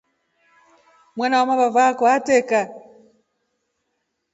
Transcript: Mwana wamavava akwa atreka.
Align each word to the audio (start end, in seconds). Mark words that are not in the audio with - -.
Mwana 1.15 1.35
wamavava 1.39 1.81
akwa 1.89 2.07
atreka. 2.15 2.61